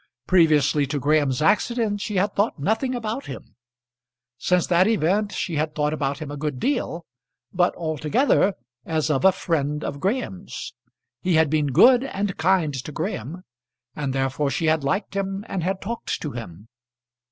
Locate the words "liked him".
14.83-15.45